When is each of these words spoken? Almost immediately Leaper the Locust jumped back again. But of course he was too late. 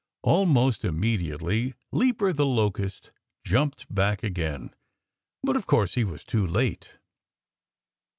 Almost 0.23 0.83
immediately 0.83 1.75
Leaper 1.91 2.33
the 2.33 2.43
Locust 2.47 3.11
jumped 3.45 3.85
back 3.93 4.23
again. 4.23 4.73
But 5.43 5.55
of 5.55 5.67
course 5.67 5.93
he 5.93 6.03
was 6.03 6.23
too 6.23 6.47
late. 6.47 6.97